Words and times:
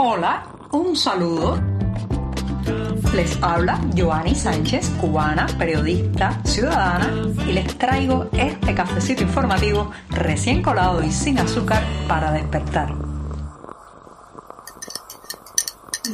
Hola, 0.00 0.46
un 0.70 0.94
saludo. 0.94 1.60
Les 3.16 3.36
habla 3.42 3.80
Joanny 3.96 4.32
Sánchez, 4.32 4.90
cubana, 5.00 5.48
periodista, 5.58 6.40
ciudadana, 6.44 7.10
y 7.44 7.52
les 7.52 7.76
traigo 7.76 8.28
este 8.32 8.76
cafecito 8.76 9.24
informativo 9.24 9.90
recién 10.10 10.62
colado 10.62 11.02
y 11.02 11.10
sin 11.10 11.40
azúcar 11.40 11.82
para 12.06 12.30
despertar. 12.30 12.94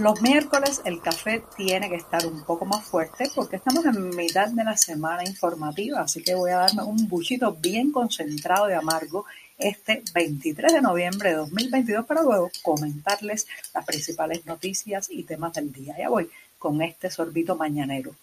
Los 0.00 0.22
miércoles 0.22 0.80
el 0.86 1.03
café 1.03 1.44
tiene 1.54 1.90
que 1.90 1.96
estar 1.96 2.26
un 2.26 2.43
poco 2.43 2.64
más 2.64 2.82
fuerte 2.86 3.30
porque 3.35 3.57
estamos 3.57 3.85
en 3.85 4.16
mitad 4.16 4.48
de 4.48 4.64
la 4.64 4.79
semana 4.79 5.25
informativa, 5.26 6.00
así 6.00 6.22
que 6.22 6.35
voy 6.35 6.53
a 6.53 6.61
darme 6.61 6.85
un 6.85 7.07
buchito 7.07 7.53
bien 7.53 7.93
concentrado 7.93 8.66
de 8.66 8.76
amargo 8.76 9.26
este 9.59 10.02
23 10.12 10.73
de 10.73 10.82
noviembre 10.82 11.30
de 11.30 11.36
2022 11.36 12.07
para 12.07 12.22
luego 12.22 12.50
comentarles 12.62 13.46
las 13.75 13.85
principales 13.85 14.45
noticias 14.46 15.08
y 15.11 15.22
temas 15.22 15.54
del 15.54 15.72
día. 15.72 15.96
Ya 15.99 16.08
voy 16.08 16.29
con 16.58 16.82
este 16.82 17.11
sorbito 17.11 17.57
mañanero. 17.57 18.14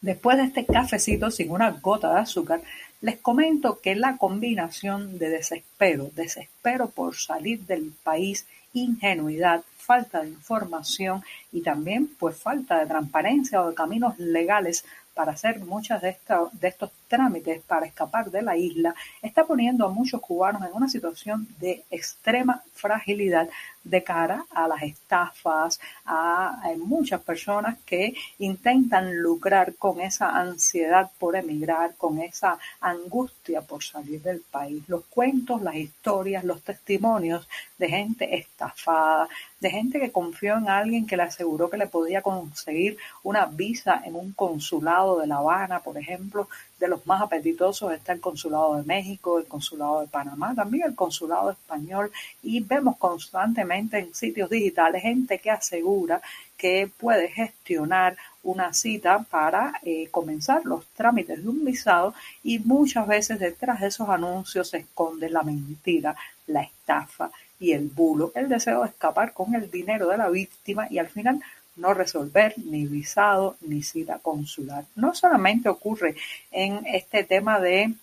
Después 0.00 0.36
de 0.36 0.44
este 0.44 0.66
cafecito 0.66 1.30
sin 1.30 1.50
una 1.52 1.70
gota 1.70 2.12
de 2.12 2.20
azúcar, 2.20 2.60
les 3.00 3.18
comento 3.18 3.80
que 3.80 3.94
la 3.94 4.16
combinación 4.16 5.18
de 5.18 5.28
desespero, 5.28 6.10
desespero 6.14 6.90
por 6.90 7.16
salir 7.16 7.60
del 7.66 7.92
país, 8.02 8.46
ingenuidad, 8.72 9.62
falta 9.82 10.22
de 10.22 10.28
información 10.28 11.22
y 11.52 11.60
también 11.60 12.08
pues 12.18 12.36
falta 12.36 12.78
de 12.78 12.86
transparencia 12.86 13.62
o 13.62 13.70
de 13.70 13.74
caminos 13.74 14.18
legales 14.18 14.84
para 15.14 15.32
hacer 15.32 15.60
muchos 15.60 16.00
de, 16.00 16.16
de 16.52 16.68
estos 16.68 16.90
trámites 17.08 17.60
para 17.62 17.84
escapar 17.84 18.30
de 18.30 18.40
la 18.40 18.56
isla 18.56 18.94
está 19.20 19.44
poniendo 19.44 19.86
a 19.86 19.90
muchos 19.90 20.20
cubanos 20.20 20.62
en 20.62 20.72
una 20.72 20.88
situación 20.88 21.46
de 21.58 21.84
extrema 21.90 22.62
fragilidad 22.72 23.48
de 23.84 24.02
cara 24.02 24.46
a 24.50 24.68
las 24.68 24.82
estafas, 24.82 25.80
a, 26.06 26.70
muchas 26.78 27.20
personas 27.20 27.76
que 27.84 28.14
intentan 28.38 29.14
lucrar 29.20 29.74
con 29.74 30.00
esa 30.00 30.30
ansiedad 30.30 31.10
por 31.18 31.36
emigrar, 31.36 31.94
con 31.96 32.20
esa 32.20 32.58
angustia 32.80 33.60
por 33.60 33.82
salir 33.82 34.22
del 34.22 34.40
país. 34.40 34.82
Los 34.88 35.04
cuentos, 35.06 35.60
las 35.62 35.74
historias, 35.74 36.44
los 36.44 36.62
testimonios 36.62 37.48
de 37.76 37.88
gente 37.88 38.36
estafada, 38.36 39.28
de 39.62 39.70
gente 39.70 40.00
que 40.00 40.10
confió 40.10 40.58
en 40.58 40.68
alguien 40.68 41.06
que 41.06 41.16
le 41.16 41.22
aseguró 41.22 41.70
que 41.70 41.76
le 41.76 41.86
podía 41.86 42.20
conseguir 42.20 42.98
una 43.22 43.46
visa 43.46 44.02
en 44.04 44.16
un 44.16 44.32
consulado 44.32 45.20
de 45.20 45.28
La 45.28 45.36
Habana, 45.36 45.78
por 45.78 45.96
ejemplo, 45.96 46.48
de 46.80 46.88
los 46.88 47.06
más 47.06 47.22
apetitosos 47.22 47.92
está 47.92 48.12
el 48.12 48.20
Consulado 48.20 48.74
de 48.74 48.82
México, 48.82 49.38
el 49.38 49.46
Consulado 49.46 50.00
de 50.00 50.08
Panamá, 50.08 50.52
también 50.52 50.88
el 50.88 50.96
Consulado 50.96 51.52
español 51.52 52.10
y 52.42 52.58
vemos 52.58 52.96
constantemente 52.96 54.00
en 54.00 54.12
sitios 54.12 54.50
digitales 54.50 55.00
gente 55.00 55.38
que 55.38 55.52
asegura 55.52 56.20
que 56.56 56.90
puede 56.98 57.28
gestionar 57.28 58.16
una 58.42 58.74
cita 58.74 59.24
para 59.30 59.74
eh, 59.84 60.08
comenzar 60.10 60.64
los 60.64 60.84
trámites 60.88 61.40
de 61.40 61.48
un 61.48 61.64
visado 61.64 62.14
y 62.42 62.58
muchas 62.58 63.06
veces 63.06 63.38
detrás 63.38 63.78
de 63.80 63.86
esos 63.86 64.08
anuncios 64.08 64.70
se 64.70 64.78
esconde 64.78 65.30
la 65.30 65.44
mentira, 65.44 66.16
la 66.48 66.62
estafa 66.62 67.30
y 67.62 67.72
el 67.72 67.86
bulo, 67.86 68.32
el 68.34 68.48
deseo 68.48 68.82
de 68.82 68.88
escapar 68.88 69.32
con 69.32 69.54
el 69.54 69.70
dinero 69.70 70.08
de 70.08 70.18
la 70.18 70.28
víctima 70.28 70.88
y 70.90 70.98
al 70.98 71.08
final 71.08 71.40
no 71.76 71.94
resolver 71.94 72.54
ni 72.58 72.86
visado 72.86 73.56
ni 73.60 73.84
cita 73.84 74.18
consular. 74.18 74.84
No 74.96 75.14
solamente 75.14 75.68
ocurre 75.68 76.16
en 76.50 76.84
este 76.86 77.22
tema 77.22 77.60
de 77.60 77.94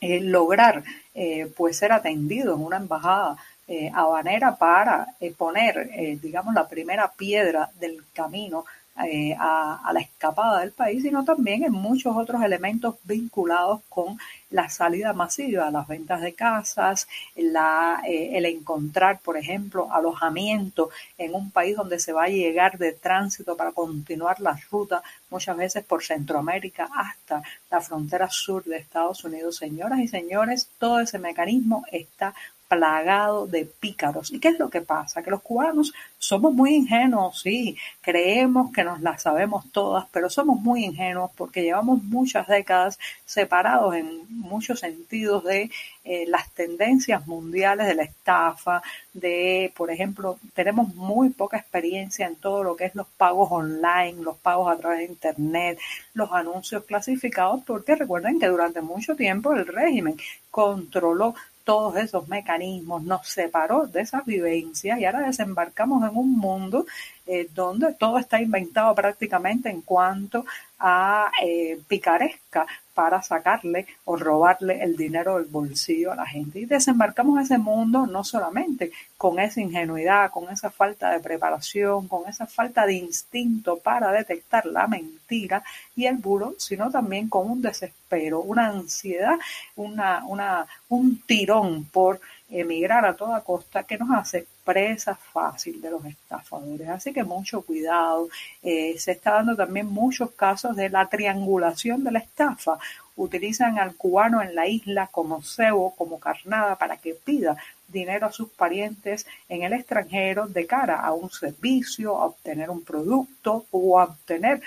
eh, 0.00 0.20
lograr 0.20 0.84
eh, 1.12 1.52
pues 1.56 1.76
ser 1.76 1.90
atendido 1.90 2.54
en 2.54 2.62
una 2.62 2.76
embajada 2.76 3.36
eh, 3.66 3.90
habanera 3.92 4.56
para 4.56 5.08
poner, 5.36 5.90
digamos, 6.20 6.54
la 6.54 6.68
primera 6.68 7.10
piedra 7.10 7.70
del 7.80 8.04
camino 8.12 8.64
eh, 9.02 9.34
a, 9.36 9.90
la 9.92 10.00
escapada 10.00 10.60
del 10.60 10.70
país, 10.70 11.02
sino 11.02 11.24
también 11.24 11.64
en 11.64 11.72
muchos 11.72 12.16
otros 12.16 12.40
elementos 12.42 12.94
vinculados 13.02 13.80
con 13.88 14.18
la 14.50 14.68
salida 14.68 15.12
masiva, 15.12 15.68
las 15.72 15.88
ventas 15.88 16.20
de 16.20 16.32
casas, 16.32 17.08
la, 17.34 18.02
eh, 18.06 18.38
el 18.38 18.46
encontrar, 18.46 19.18
por 19.18 19.36
ejemplo, 19.36 19.92
alojamiento 19.92 20.90
en 21.18 21.34
un 21.34 21.50
país 21.50 21.76
donde 21.76 21.98
se 21.98 22.12
va 22.12 22.24
a 22.24 22.28
llegar 22.28 22.78
de 22.78 22.92
tránsito 22.92 23.56
para 23.56 23.72
continuar 23.72 24.40
la 24.40 24.56
ruta, 24.70 25.02
muchas 25.28 25.56
veces 25.56 25.84
por 25.84 26.04
Centroamérica 26.04 26.88
hasta 26.94 27.42
la 27.72 27.80
frontera 27.80 28.30
sur 28.30 28.62
de 28.62 28.76
Estados 28.76 29.24
Unidos. 29.24 29.56
Señoras 29.56 29.98
y 29.98 30.06
señores, 30.06 30.68
todo 30.78 31.00
ese 31.00 31.18
mecanismo 31.18 31.84
está 31.90 32.32
plagado 32.74 33.46
de 33.46 33.66
pícaros. 33.66 34.32
¿Y 34.32 34.40
qué 34.40 34.48
es 34.48 34.58
lo 34.58 34.68
que 34.68 34.80
pasa? 34.80 35.22
Que 35.22 35.30
los 35.30 35.42
cubanos 35.42 35.92
somos 36.18 36.52
muy 36.52 36.74
ingenuos, 36.74 37.40
sí, 37.40 37.76
creemos 38.00 38.72
que 38.72 38.82
nos 38.82 39.00
las 39.00 39.22
sabemos 39.22 39.70
todas, 39.70 40.06
pero 40.10 40.28
somos 40.28 40.60
muy 40.60 40.84
ingenuos 40.84 41.30
porque 41.36 41.62
llevamos 41.62 42.02
muchas 42.02 42.48
décadas 42.48 42.98
separados 43.24 43.94
en 43.94 44.26
muchos 44.28 44.80
sentidos 44.80 45.44
de 45.44 45.70
eh, 46.04 46.24
las 46.28 46.50
tendencias 46.50 47.26
mundiales 47.26 47.86
de 47.86 47.94
la 47.94 48.02
estafa, 48.02 48.82
de, 49.12 49.72
por 49.76 49.90
ejemplo, 49.90 50.38
tenemos 50.54 50.94
muy 50.94 51.30
poca 51.30 51.58
experiencia 51.58 52.26
en 52.26 52.36
todo 52.36 52.64
lo 52.64 52.74
que 52.74 52.86
es 52.86 52.94
los 52.94 53.06
pagos 53.06 53.48
online, 53.52 54.22
los 54.22 54.36
pagos 54.36 54.72
a 54.72 54.76
través 54.76 54.98
de 54.98 55.04
Internet, 55.04 55.78
los 56.14 56.32
anuncios 56.32 56.84
clasificados, 56.84 57.62
porque 57.64 57.94
recuerden 57.94 58.40
que 58.40 58.48
durante 58.48 58.80
mucho 58.80 59.14
tiempo 59.14 59.52
el 59.52 59.66
régimen 59.66 60.16
controló 60.50 61.34
todos 61.64 61.96
esos 61.96 62.28
mecanismos, 62.28 63.02
nos 63.02 63.26
separó 63.26 63.86
de 63.86 64.02
esas 64.02 64.24
vivencias 64.24 64.98
y 64.98 65.04
ahora 65.04 65.26
desembarcamos 65.26 66.08
en 66.08 66.16
un 66.16 66.36
mundo 66.36 66.86
eh, 67.26 67.48
donde 67.54 67.94
todo 67.94 68.18
está 68.18 68.40
inventado 68.40 68.94
prácticamente 68.94 69.70
en 69.70 69.80
cuanto 69.80 70.44
a 70.78 71.30
eh, 71.42 71.80
picaresca 71.88 72.66
para 72.92 73.22
sacarle 73.22 73.86
o 74.04 74.16
robarle 74.16 74.82
el 74.82 74.96
dinero 74.96 75.36
del 75.36 75.46
bolsillo 75.46 76.12
a 76.12 76.16
la 76.16 76.26
gente. 76.26 76.60
Y 76.60 76.66
desembarcamos 76.66 77.42
ese 77.42 77.58
mundo 77.58 78.06
no 78.06 78.22
solamente 78.24 78.92
con 79.16 79.38
esa 79.40 79.60
ingenuidad, 79.60 80.30
con 80.30 80.50
esa 80.50 80.70
falta 80.70 81.10
de 81.10 81.20
preparación, 81.20 82.08
con 82.08 82.28
esa 82.28 82.46
falta 82.46 82.84
de 82.84 82.94
instinto 82.94 83.78
para 83.78 84.12
detectar 84.12 84.66
la 84.66 84.86
mentira 84.86 85.64
y 85.96 86.06
el 86.06 86.16
bulo, 86.16 86.54
sino 86.58 86.90
también 86.90 87.28
con 87.28 87.50
un 87.50 87.62
desespero, 87.62 88.40
una 88.40 88.68
ansiedad, 88.68 89.38
una, 89.76 90.24
una, 90.26 90.66
un 90.90 91.22
tirón 91.22 91.84
por 91.86 92.20
emigrar 92.50 93.04
a 93.06 93.16
toda 93.16 93.40
costa 93.40 93.84
que 93.84 93.98
nos 93.98 94.10
hace 94.10 94.46
presa 94.64 95.14
fácil 95.14 95.80
de 95.80 95.90
los 95.90 96.04
estafadores. 96.04 96.88
Así 96.88 97.12
que 97.12 97.22
mucho 97.22 97.62
cuidado. 97.62 98.28
Eh, 98.62 98.96
se 98.98 99.12
está 99.12 99.32
dando 99.34 99.54
también 99.54 99.86
muchos 99.86 100.32
casos 100.32 100.74
de 100.74 100.88
la 100.88 101.06
triangulación 101.08 102.02
de 102.02 102.12
la 102.12 102.18
estafa. 102.20 102.78
Utilizan 103.16 103.78
al 103.78 103.94
cubano 103.94 104.42
en 104.42 104.54
la 104.54 104.66
isla 104.66 105.08
como 105.10 105.42
cebo, 105.42 105.94
como 105.94 106.18
carnada, 106.18 106.76
para 106.76 106.96
que 106.96 107.14
pida 107.14 107.56
dinero 107.88 108.26
a 108.26 108.32
sus 108.32 108.48
parientes 108.50 109.26
en 109.48 109.62
el 109.62 109.72
extranjero 109.72 110.48
de 110.48 110.66
cara 110.66 111.00
a 111.00 111.12
un 111.12 111.30
servicio, 111.30 112.18
a 112.18 112.26
obtener 112.26 112.70
un 112.70 112.82
producto 112.82 113.66
o 113.70 114.00
a 114.00 114.04
obtener 114.04 114.60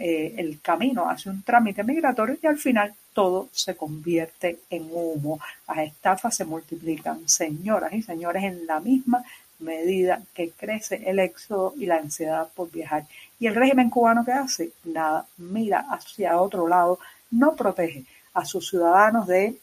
eh, 0.00 0.34
el 0.36 0.60
camino 0.60 1.08
hacia 1.08 1.32
un 1.32 1.42
trámite 1.42 1.84
migratorio 1.84 2.36
y 2.42 2.46
al 2.46 2.58
final 2.58 2.94
todo 3.12 3.48
se 3.52 3.76
convierte 3.76 4.58
en 4.70 4.88
humo. 4.90 5.40
Las 5.68 5.78
estafas 5.78 6.36
se 6.36 6.44
multiplican, 6.44 7.28
señoras 7.28 7.92
y 7.92 8.02
señores, 8.02 8.42
en 8.44 8.66
la 8.66 8.80
misma 8.80 9.24
medida 9.60 10.20
que 10.34 10.50
crece 10.50 11.02
el 11.06 11.18
éxodo 11.18 11.74
y 11.76 11.86
la 11.86 11.96
ansiedad 11.96 12.48
por 12.54 12.70
viajar. 12.70 13.06
¿Y 13.38 13.46
el 13.46 13.54
régimen 13.54 13.90
cubano 13.90 14.24
qué 14.24 14.32
hace? 14.32 14.70
Nada, 14.84 15.26
mira 15.38 15.86
hacia 15.90 16.40
otro 16.40 16.68
lado, 16.68 16.98
no 17.34 17.54
protege 17.54 18.04
a 18.32 18.44
sus 18.44 18.68
ciudadanos 18.68 19.26
de 19.26 19.58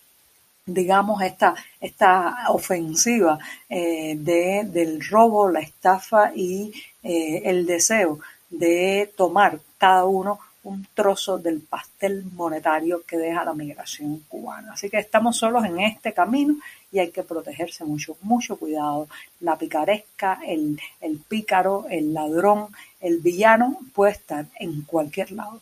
digamos, 0.66 1.22
esta, 1.22 1.56
esta 1.80 2.46
ofensiva 2.50 3.40
eh, 3.70 4.16
de, 4.18 4.64
del 4.66 5.06
robo, 5.06 5.50
la 5.50 5.60
estafa 5.60 6.32
y 6.36 6.72
eh, 7.04 7.42
el 7.46 7.66
deseo 7.66 8.20
de 8.50 9.12
tomar 9.16 9.60
cada 9.78 10.06
uno 10.06 10.40
un 10.64 10.86
trozo 10.94 11.40
del 11.40 11.62
pastel 11.62 12.24
monetario 12.36 13.02
que 13.08 13.18
deja 13.18 13.44
la 13.44 13.54
migración 13.54 14.24
cubana. 14.28 14.74
Así 14.74 14.92
que 14.92 15.00
estamos 15.00 15.38
solos 15.38 15.66
en 15.66 15.80
este 15.80 16.14
camino 16.14 16.56
y 16.92 17.00
hay 17.00 17.10
que 17.10 17.24
protegerse 17.24 17.84
mucho, 17.84 18.16
mucho 18.22 18.58
cuidado. 18.58 19.08
La 19.40 19.58
picaresca, 19.58 20.40
el, 20.46 20.80
el 21.00 21.18
pícaro, 21.18 21.88
el 21.90 22.14
ladrón, 22.14 22.68
el 23.00 23.18
villano 23.18 23.80
puede 23.94 24.12
estar 24.12 24.46
en 24.60 24.84
cualquier 24.84 25.32
lado. 25.32 25.62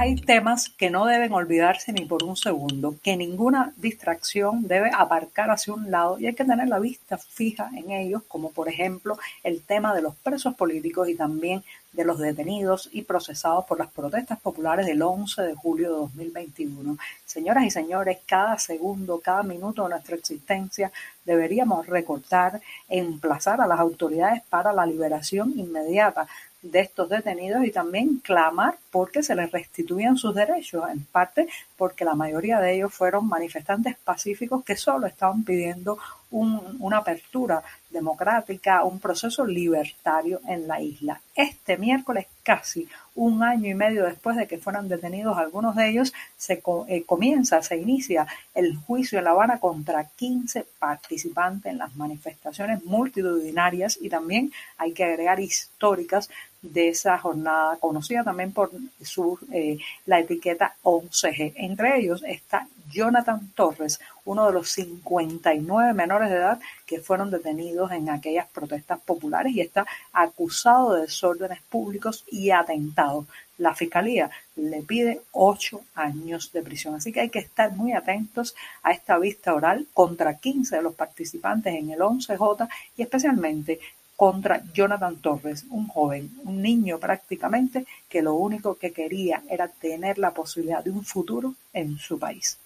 Hay 0.00 0.16
temas 0.16 0.70
que 0.70 0.88
no 0.88 1.04
deben 1.04 1.34
olvidarse 1.34 1.92
ni 1.92 2.06
por 2.06 2.24
un 2.24 2.34
segundo, 2.34 2.94
que 3.02 3.18
ninguna 3.18 3.74
distracción 3.76 4.66
debe 4.66 4.90
aparcar 4.96 5.50
hacia 5.50 5.74
un 5.74 5.90
lado 5.90 6.18
y 6.18 6.26
hay 6.26 6.34
que 6.34 6.46
tener 6.46 6.68
la 6.68 6.78
vista 6.78 7.18
fija 7.18 7.68
en 7.76 7.90
ellos, 7.90 8.22
como 8.26 8.50
por 8.50 8.70
ejemplo 8.70 9.18
el 9.42 9.60
tema 9.60 9.94
de 9.94 10.00
los 10.00 10.16
presos 10.16 10.54
políticos 10.54 11.06
y 11.10 11.16
también 11.16 11.62
de 11.92 12.06
los 12.06 12.18
detenidos 12.18 12.88
y 12.92 13.02
procesados 13.02 13.66
por 13.66 13.78
las 13.78 13.90
protestas 13.90 14.40
populares 14.40 14.86
del 14.86 15.02
11 15.02 15.42
de 15.42 15.54
julio 15.54 15.90
de 15.90 15.96
2021. 15.96 16.96
Señoras 17.26 17.64
y 17.64 17.70
señores, 17.70 18.20
cada 18.24 18.58
segundo, 18.58 19.20
cada 19.20 19.42
minuto 19.42 19.82
de 19.82 19.90
nuestra 19.90 20.16
existencia 20.16 20.90
deberíamos 21.26 21.86
recortar 21.86 22.62
e 22.88 22.98
emplazar 22.98 23.60
a 23.60 23.66
las 23.66 23.78
autoridades 23.78 24.40
para 24.48 24.72
la 24.72 24.86
liberación 24.86 25.52
inmediata 25.58 26.26
de 26.62 26.80
estos 26.80 27.08
detenidos 27.08 27.64
y 27.64 27.70
también 27.70 28.18
clamar 28.18 28.76
porque 28.90 29.22
se 29.22 29.34
les 29.34 29.50
restituyan 29.50 30.16
sus 30.16 30.34
derechos, 30.34 30.84
en 30.90 31.04
parte 31.04 31.48
porque 31.76 32.04
la 32.04 32.14
mayoría 32.14 32.60
de 32.60 32.74
ellos 32.74 32.92
fueron 32.92 33.28
manifestantes 33.28 33.96
pacíficos 33.96 34.64
que 34.64 34.76
solo 34.76 35.06
estaban 35.06 35.44
pidiendo 35.44 35.98
una 36.32 36.98
apertura 36.98 37.62
democrática, 37.90 38.84
un 38.84 39.00
proceso 39.00 39.44
libertario 39.44 40.40
en 40.46 40.68
la 40.68 40.80
isla. 40.80 41.20
Este 41.34 41.76
miércoles, 41.76 42.26
casi 42.44 42.88
un 43.16 43.42
año 43.42 43.68
y 43.68 43.74
medio 43.74 44.04
después 44.04 44.36
de 44.36 44.46
que 44.46 44.58
fueran 44.58 44.88
detenidos 44.88 45.36
algunos 45.36 45.74
de 45.74 45.88
ellos, 45.88 46.12
se 46.36 46.62
eh, 46.88 47.02
comienza, 47.04 47.62
se 47.62 47.76
inicia 47.76 48.26
el 48.54 48.76
juicio 48.76 49.18
en 49.18 49.24
La 49.24 49.30
Habana 49.30 49.58
contra 49.58 50.04
15 50.04 50.66
participantes 50.78 51.72
en 51.72 51.78
las 51.78 51.96
manifestaciones 51.96 52.84
multitudinarias 52.84 53.98
y 54.00 54.08
también 54.08 54.52
hay 54.78 54.92
que 54.92 55.04
agregar 55.04 55.40
históricas 55.40 56.30
de 56.62 56.88
esa 56.88 57.18
jornada, 57.18 57.76
conocida 57.78 58.22
también 58.22 58.52
por 58.52 58.70
su, 59.02 59.38
eh, 59.52 59.78
la 60.06 60.20
etiqueta 60.20 60.74
11G. 60.82 61.54
Entre 61.56 61.98
ellos 61.98 62.22
está 62.26 62.66
Jonathan 62.90 63.52
Torres, 63.54 64.00
uno 64.24 64.46
de 64.46 64.52
los 64.52 64.70
59 64.70 65.94
menores 65.94 66.28
de 66.28 66.36
edad 66.36 66.60
que 66.86 67.00
fueron 67.00 67.30
detenidos 67.30 67.92
en 67.92 68.10
aquellas 68.10 68.48
protestas 68.48 69.00
populares 69.00 69.54
y 69.54 69.60
está 69.60 69.86
acusado 70.12 70.94
de 70.94 71.02
desórdenes 71.02 71.60
públicos 71.62 72.24
y 72.30 72.50
atentados. 72.50 73.26
La 73.58 73.74
fiscalía 73.74 74.30
le 74.56 74.82
pide 74.82 75.20
ocho 75.32 75.82
años 75.94 76.50
de 76.52 76.62
prisión. 76.62 76.94
Así 76.94 77.12
que 77.12 77.20
hay 77.20 77.30
que 77.30 77.40
estar 77.40 77.72
muy 77.72 77.92
atentos 77.92 78.54
a 78.82 78.92
esta 78.92 79.18
vista 79.18 79.54
oral 79.54 79.86
contra 79.92 80.38
15 80.38 80.76
de 80.76 80.82
los 80.82 80.94
participantes 80.94 81.74
en 81.74 81.90
el 81.90 82.00
11J 82.00 82.68
y 82.96 83.02
especialmente 83.02 83.78
contra 84.20 84.62
Jonathan 84.74 85.16
Torres, 85.16 85.64
un 85.70 85.88
joven, 85.88 86.30
un 86.44 86.60
niño 86.60 86.98
prácticamente, 86.98 87.86
que 88.06 88.20
lo 88.20 88.34
único 88.34 88.74
que 88.74 88.92
quería 88.92 89.42
era 89.48 89.66
tener 89.66 90.18
la 90.18 90.32
posibilidad 90.32 90.84
de 90.84 90.90
un 90.90 91.06
futuro 91.06 91.54
en 91.72 91.96
su 91.96 92.18
país. 92.18 92.58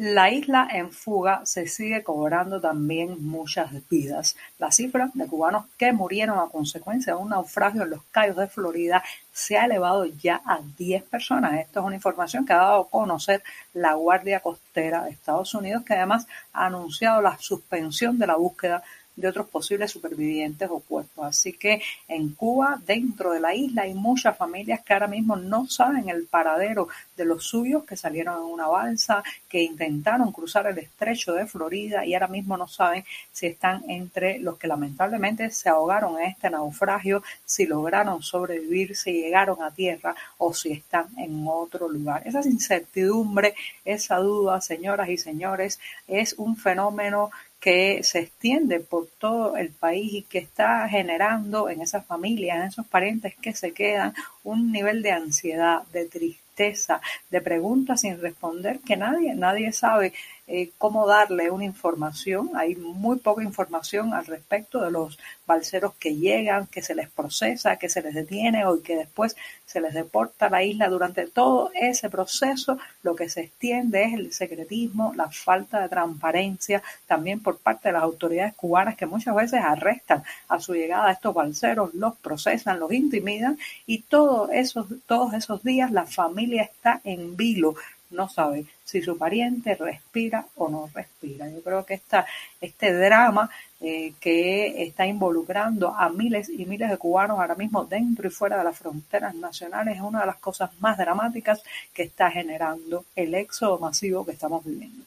La 0.00 0.30
isla 0.30 0.68
en 0.70 0.92
fuga 0.92 1.44
se 1.44 1.66
sigue 1.66 2.04
cobrando 2.04 2.60
también 2.60 3.16
muchas 3.26 3.72
vidas. 3.88 4.36
La 4.56 4.70
cifra 4.70 5.10
de 5.12 5.26
cubanos 5.26 5.64
que 5.76 5.92
murieron 5.92 6.38
a 6.38 6.52
consecuencia 6.52 7.14
de 7.14 7.20
un 7.20 7.30
naufragio 7.30 7.82
en 7.82 7.90
los 7.90 8.04
Cayos 8.12 8.36
de 8.36 8.46
Florida 8.46 9.02
se 9.32 9.58
ha 9.58 9.64
elevado 9.64 10.04
ya 10.06 10.40
a 10.46 10.60
10 10.76 11.02
personas. 11.02 11.54
Esto 11.54 11.80
es 11.80 11.86
una 11.86 11.96
información 11.96 12.46
que 12.46 12.52
ha 12.52 12.58
dado 12.58 12.82
a 12.82 12.88
conocer 12.88 13.42
la 13.72 13.94
Guardia 13.94 14.38
Costera 14.38 15.02
de 15.02 15.10
Estados 15.10 15.52
Unidos, 15.54 15.82
que 15.84 15.94
además 15.94 16.28
ha 16.52 16.66
anunciado 16.66 17.20
la 17.20 17.36
suspensión 17.36 18.20
de 18.20 18.28
la 18.28 18.36
búsqueda 18.36 18.84
de 19.18 19.28
otros 19.28 19.48
posibles 19.48 19.90
supervivientes 19.90 20.68
o 20.70 20.80
cuerpos. 20.80 21.26
Así 21.26 21.52
que 21.52 21.82
en 22.06 22.30
Cuba, 22.34 22.80
dentro 22.86 23.32
de 23.32 23.40
la 23.40 23.54
isla, 23.54 23.82
hay 23.82 23.94
muchas 23.94 24.36
familias 24.36 24.80
que 24.84 24.92
ahora 24.92 25.08
mismo 25.08 25.36
no 25.36 25.66
saben 25.66 26.08
el 26.08 26.26
paradero 26.26 26.88
de 27.16 27.24
los 27.24 27.44
suyos 27.44 27.84
que 27.84 27.96
salieron 27.96 28.36
en 28.36 28.52
una 28.52 28.68
balsa, 28.68 29.22
que 29.48 29.62
intentaron 29.62 30.30
cruzar 30.32 30.66
el 30.68 30.78
estrecho 30.78 31.32
de 31.32 31.46
Florida 31.46 32.06
y 32.06 32.14
ahora 32.14 32.28
mismo 32.28 32.56
no 32.56 32.68
saben 32.68 33.04
si 33.32 33.46
están 33.46 33.82
entre 33.88 34.38
los 34.38 34.56
que 34.56 34.68
lamentablemente 34.68 35.50
se 35.50 35.68
ahogaron 35.68 36.18
en 36.18 36.26
este 36.26 36.50
naufragio, 36.50 37.22
si 37.44 37.66
lograron 37.66 38.22
sobrevivir, 38.22 38.96
si 38.96 39.12
llegaron 39.12 39.62
a 39.62 39.72
tierra 39.72 40.14
o 40.38 40.54
si 40.54 40.72
están 40.72 41.06
en 41.18 41.44
otro 41.48 41.88
lugar. 41.88 42.22
Esa 42.24 42.40
incertidumbre, 42.46 43.54
esa 43.84 44.16
duda, 44.16 44.60
señoras 44.60 45.08
y 45.08 45.18
señores, 45.18 45.80
es 46.06 46.34
un 46.38 46.56
fenómeno 46.56 47.30
que 47.60 48.02
se 48.02 48.20
extiende 48.20 48.80
por 48.80 49.08
todo 49.18 49.56
el 49.56 49.70
país 49.70 50.12
y 50.12 50.22
que 50.22 50.38
está 50.38 50.88
generando 50.88 51.68
en 51.68 51.80
esas 51.80 52.06
familias, 52.06 52.56
en 52.58 52.62
esos 52.64 52.86
parientes 52.86 53.34
que 53.36 53.54
se 53.54 53.72
quedan, 53.72 54.14
un 54.44 54.70
nivel 54.70 55.02
de 55.02 55.12
ansiedad, 55.12 55.82
de 55.92 56.06
tristeza, 56.06 57.00
de 57.30 57.40
preguntas 57.40 58.02
sin 58.02 58.20
responder 58.20 58.80
que 58.80 58.96
nadie, 58.96 59.34
nadie 59.34 59.72
sabe 59.72 60.12
eh, 60.50 60.70
cómo 60.78 61.06
darle 61.06 61.50
una 61.50 61.66
información. 61.66 62.52
Hay 62.54 62.74
muy 62.74 63.18
poca 63.18 63.42
información 63.42 64.14
al 64.14 64.24
respecto 64.24 64.80
de 64.82 64.90
los 64.90 65.18
balseros 65.46 65.92
que 65.96 66.16
llegan, 66.16 66.66
que 66.66 66.80
se 66.80 66.94
les 66.94 67.10
procesa, 67.10 67.76
que 67.76 67.90
se 67.90 68.00
les 68.00 68.14
detiene 68.14 68.64
o 68.64 68.82
que 68.82 68.96
después 68.96 69.36
se 69.66 69.82
les 69.82 69.92
deporta 69.92 70.46
a 70.46 70.50
la 70.50 70.62
isla. 70.62 70.88
Durante 70.88 71.26
todo 71.26 71.70
ese 71.74 72.08
proceso 72.08 72.78
lo 73.02 73.14
que 73.14 73.28
se 73.28 73.42
extiende 73.42 74.04
es 74.04 74.14
el 74.14 74.32
secretismo, 74.32 75.12
la 75.14 75.30
falta 75.30 75.80
de 75.80 75.90
transparencia, 75.90 76.82
también 77.06 77.40
por 77.40 77.58
parte 77.58 77.90
de 77.90 77.92
las 77.92 78.02
autoridades 78.02 78.54
cubanas 78.54 78.96
que 78.96 79.04
muchas 79.04 79.34
veces 79.34 79.60
arrestan 79.62 80.22
a 80.48 80.60
su 80.60 80.72
llegada 80.72 81.08
a 81.08 81.12
estos 81.12 81.34
balseros, 81.34 81.92
los 81.92 82.16
procesan, 82.16 82.80
los 82.80 82.90
intimidan 82.92 83.58
y 83.86 84.00
todos 84.00 84.48
esos, 84.50 84.86
todos 85.06 85.34
esos 85.34 85.62
días 85.62 85.92
la 85.92 86.06
familia 86.06 86.62
está 86.62 87.02
en 87.04 87.36
vilo 87.36 87.74
no 88.10 88.28
sabe 88.28 88.66
si 88.84 89.02
su 89.02 89.16
pariente 89.18 89.74
respira 89.74 90.46
o 90.56 90.68
no 90.68 90.88
respira. 90.92 91.48
Yo 91.48 91.62
creo 91.62 91.84
que 91.84 91.94
esta, 91.94 92.26
este 92.60 92.92
drama 92.92 93.50
eh, 93.80 94.14
que 94.18 94.82
está 94.82 95.06
involucrando 95.06 95.94
a 95.94 96.08
miles 96.08 96.48
y 96.48 96.64
miles 96.66 96.90
de 96.90 96.98
cubanos 96.98 97.38
ahora 97.38 97.54
mismo 97.54 97.84
dentro 97.84 98.26
y 98.26 98.30
fuera 98.30 98.58
de 98.58 98.64
las 98.64 98.78
fronteras 98.78 99.34
nacionales 99.34 99.96
es 99.96 100.02
una 100.02 100.20
de 100.20 100.26
las 100.26 100.36
cosas 100.36 100.70
más 100.80 100.96
dramáticas 100.96 101.62
que 101.92 102.04
está 102.04 102.30
generando 102.30 103.04
el 103.14 103.34
éxodo 103.34 103.78
masivo 103.78 104.24
que 104.24 104.32
estamos 104.32 104.64
viviendo. 104.64 105.04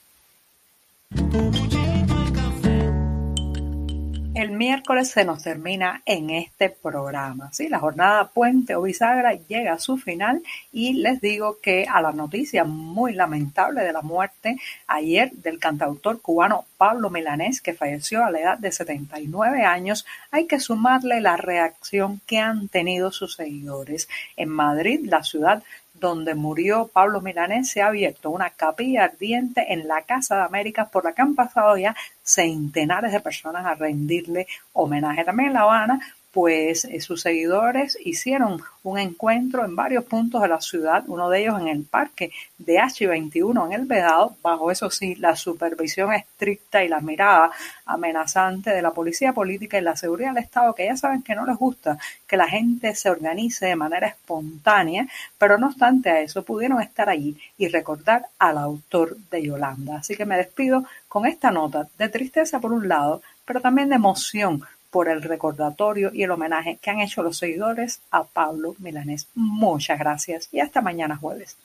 El 4.34 4.52
miércoles 4.52 5.10
se 5.10 5.26
nos 5.26 5.44
termina 5.44 6.04
en 6.06 6.30
este 6.30 6.70
programa. 6.70 7.52
¿sí? 7.52 7.68
La 7.68 7.80
jornada 7.80 8.30
puente 8.30 8.76
o 8.76 8.84
bisagra 8.84 9.34
llega 9.34 9.74
a 9.74 9.80
su 9.80 9.98
final 9.98 10.42
y 10.72 10.94
les 10.94 11.20
digo 11.20 11.58
que 11.62 11.86
a 11.86 12.02
la 12.02 12.14
noticia 12.14 12.64
muy 12.64 13.14
lamentable 13.14 13.82
de 13.82 13.92
la 13.92 14.02
muerte 14.02 14.56
ayer 14.88 15.34
del 15.34 15.60
cantautor 15.60 16.22
cubano 16.22 16.64
Pablo 16.78 17.10
Milanés, 17.10 17.62
que 17.62 17.74
falleció 17.74 18.24
a 18.24 18.32
la 18.32 18.40
edad 18.40 18.58
de 18.58 18.72
79 18.72 19.66
años, 19.66 20.06
hay 20.32 20.48
que 20.48 20.62
sumarle 20.62 21.20
la 21.20 21.36
reacción 21.36 22.22
que 22.26 22.40
han 22.40 22.70
tenido 22.70 23.12
sus 23.12 23.36
seguidores. 23.36 24.08
En 24.38 24.48
Madrid, 24.48 25.02
la 25.04 25.24
ciudad 25.24 25.62
donde 26.02 26.34
murió 26.36 26.90
Pablo 26.92 27.22
Milanés, 27.22 27.70
se 27.70 27.82
ha 27.82 27.88
abierto 27.88 28.32
una 28.32 28.50
capilla 28.50 29.06
ardiente 29.06 29.72
en 29.72 29.88
la 29.88 30.02
Casa 30.02 30.36
de 30.36 30.42
América 30.42 30.90
por 30.90 31.06
la 31.06 31.14
que 31.14 31.22
han 31.22 31.36
pasado 31.36 31.78
ya 31.78 31.96
centenares 32.24 33.14
de 33.14 33.20
personas 33.20 33.66
a 33.66 33.76
rendirle 33.76 34.48
homenaje. 34.74 35.24
También 35.24 35.50
en 35.50 35.54
La 35.54 35.62
Habana 35.62 36.00
pues 36.32 36.86
eh, 36.86 37.02
sus 37.02 37.22
seguidores 37.22 37.98
hicieron 38.04 38.62
un 38.84 38.98
encuentro 38.98 39.66
en 39.66 39.76
varios 39.76 40.06
puntos 40.06 40.42
de 40.42 40.48
la 40.48 40.62
ciudad, 40.62 41.04
uno 41.08 41.30
de 41.30 41.42
ellos 41.42 41.60
en 41.60 41.68
el 41.68 41.84
parque 41.84 42.32
de 42.58 42.78
H21 42.78 43.66
en 43.68 43.74
el 43.74 43.86
Vedado, 43.86 44.36
bajo 44.42 44.72
eso 44.72 44.90
sí, 44.90 45.16
la 45.16 45.36
supervisión 45.36 46.14
estricta 46.14 46.84
y 46.84 46.88
la 46.88 47.02
mirada 47.02 47.52
amenazante 47.86 48.72
de 48.72 48.82
la 48.82 48.92
policía 48.92 49.34
política 49.34 49.78
y 49.78 49.82
la 49.82 49.96
seguridad 49.96 50.34
del 50.34 50.44
Estado, 50.44 50.74
que 50.74 50.86
ya 50.86 50.96
saben 50.96 51.22
que 51.22 51.36
no 51.36 51.46
les 51.46 51.58
gusta 51.58 51.98
que 52.26 52.38
la 52.38 52.48
gente 52.48 52.96
se 52.96 53.10
organice 53.10 53.66
de 53.68 53.76
manera 53.76 54.08
espontánea, 54.08 55.08
pero 55.38 55.58
no 55.58 55.68
obstante 55.68 56.10
a 56.10 56.22
eso 56.22 56.44
pudieron 56.44 56.82
estar 56.82 57.10
allí 57.10 57.38
y 57.58 57.68
recordar 57.68 58.26
al 58.40 58.58
autor 58.58 59.18
de 59.30 59.44
Yolanda. 59.44 59.98
Así 59.98 60.16
que 60.16 60.26
me 60.26 60.38
despido 60.38 60.86
con 61.08 61.26
esta 61.26 61.52
nota 61.52 61.88
de 61.98 62.10
tristeza 62.10 62.60
por 62.60 62.72
un 62.72 62.88
lado, 62.88 63.22
pero 63.46 63.60
también 63.60 63.90
de 63.90 63.96
emoción 63.96 64.64
por 64.92 65.10
el 65.10 65.24
recordatorio 65.24 66.12
y 66.14 66.24
el 66.24 66.32
homenaje 66.32 66.78
que 66.82 66.92
han 66.92 67.00
hecho 67.00 67.24
los 67.24 67.38
seguidores 67.38 68.02
a 68.12 68.24
Pablo 68.24 68.76
Milanés. 68.80 69.28
Muchas 69.34 69.98
gracias 69.98 70.50
y 70.52 70.60
hasta 70.60 70.82
mañana 70.82 71.18
jueves. 71.18 71.58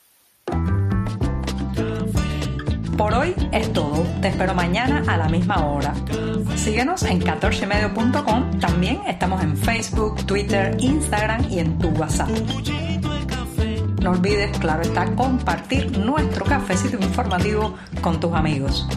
Por 2.97 3.13
hoy 3.13 3.35
es 3.51 3.71
todo. 3.73 4.03
Te 4.21 4.29
espero 4.29 4.55
mañana 4.55 5.03
a 5.07 5.17
la 5.17 5.29
misma 5.29 5.67
hora. 5.67 5.93
Síguenos 6.55 7.03
en 7.03 7.21
14medio.com. 7.21 8.59
También 8.59 9.01
estamos 9.05 9.43
en 9.43 9.55
Facebook, 9.55 10.25
Twitter, 10.25 10.75
Instagram 10.79 11.45
y 11.51 11.59
en 11.59 11.77
tu 11.77 11.89
WhatsApp. 11.89 12.29
No 14.01 14.11
olvides, 14.11 14.57
claro 14.57 14.81
está, 14.81 15.05
compartir 15.15 15.95
nuestro 15.99 16.45
cafecito 16.45 16.97
informativo 16.97 17.75
con 18.01 18.19
tus 18.19 18.33
amigos. 18.33 18.87